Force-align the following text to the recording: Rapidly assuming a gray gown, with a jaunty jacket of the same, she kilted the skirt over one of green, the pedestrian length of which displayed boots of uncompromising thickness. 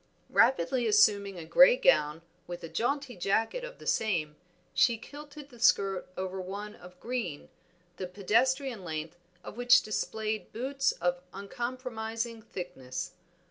Rapidly 0.31 0.87
assuming 0.87 1.37
a 1.37 1.45
gray 1.45 1.77
gown, 1.77 2.23
with 2.47 2.63
a 2.63 2.69
jaunty 2.69 3.15
jacket 3.15 3.63
of 3.63 3.77
the 3.77 3.85
same, 3.85 4.35
she 4.73 4.97
kilted 4.97 5.49
the 5.49 5.59
skirt 5.59 6.07
over 6.17 6.41
one 6.41 6.73
of 6.75 6.99
green, 6.99 7.49
the 7.97 8.07
pedestrian 8.07 8.83
length 8.83 9.15
of 9.43 9.57
which 9.57 9.83
displayed 9.83 10.51
boots 10.51 10.91
of 10.93 11.21
uncompromising 11.35 12.41
thickness. 12.41 13.11